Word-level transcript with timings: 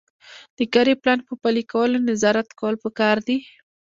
د 0.57 0.59
کاري 0.73 0.93
پلان 1.01 1.19
په 1.27 1.33
پلي 1.41 1.63
کولو 1.71 1.97
نظارت 2.09 2.47
کول 2.59 2.75
پکار 2.83 3.17
دي. 3.27 3.37